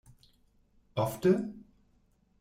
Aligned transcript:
Ofte? 1.03 1.31